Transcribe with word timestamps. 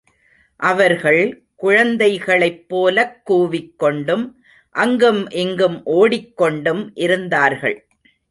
அவர்கள் 0.55 1.43
குழந்தைகளைப் 1.55 2.69
போலக் 2.69 3.31
கூவிக்கொண்டும் 3.31 4.31
அங்கும் 4.69 5.29
இங்கும் 5.29 5.81
ஓடிக்கொண்டும் 5.85 6.89
இருந்தார்கள். 6.93 7.87